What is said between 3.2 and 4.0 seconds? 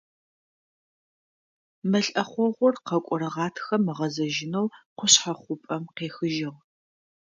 гъатхэм